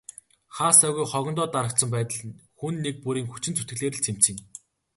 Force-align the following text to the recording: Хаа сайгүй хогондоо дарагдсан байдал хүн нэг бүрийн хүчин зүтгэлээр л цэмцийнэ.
Хаа 0.55 0.71
сайгүй 0.79 1.05
хогондоо 1.13 1.47
дарагдсан 1.53 1.89
байдал 1.93 2.21
хүн 2.59 2.75
нэг 2.85 2.95
бүрийн 3.03 3.27
хүчин 3.29 3.53
зүтгэлээр 3.57 3.93
л 3.95 4.03
цэмцийнэ. 4.05 4.41